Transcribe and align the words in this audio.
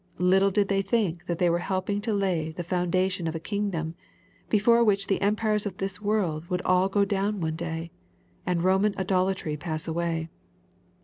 Little 0.17 0.49
did 0.49 0.67
they 0.67 0.81
think 0.81 1.27
that 1.27 1.37
they 1.37 1.47
were 1.47 1.59
helping 1.59 2.01
to 2.01 2.11
lay 2.15 2.51
the 2.53 2.63
foundation 2.63 3.27
of 3.27 3.35
a 3.35 3.39
kingdom, 3.39 3.93
before 4.49 4.83
which 4.83 5.05
the 5.05 5.21
empires 5.21 5.67
of 5.67 5.77
this 5.77 6.01
world 6.01 6.47
would 6.49 6.63
all 6.63 6.89
go 6.89 7.05
down 7.05 7.39
one 7.39 7.55
day, 7.55 7.91
and 8.43 8.61
Boman 8.63 8.97
idolatry 8.97 9.57
pass 9.57 9.87
away. 9.87 10.27